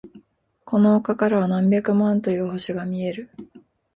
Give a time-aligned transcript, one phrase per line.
[0.65, 3.29] この丘からは何百万という星が見える。